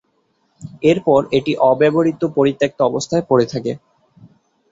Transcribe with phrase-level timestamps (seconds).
[0.83, 3.71] এরপর এটি অব্যবহৃত, পরিত্যাক্ত অবস্থায় পরে থাকে।